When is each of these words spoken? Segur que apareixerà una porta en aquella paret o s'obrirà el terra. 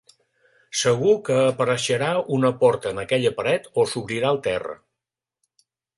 Segur 0.83 1.11
que 1.27 1.35
apareixerà 1.49 2.07
una 2.37 2.51
porta 2.63 2.95
en 2.95 3.03
aquella 3.03 3.33
paret 3.41 3.69
o 3.83 3.87
s'obrirà 3.93 4.33
el 4.37 4.41
terra. 4.49 4.79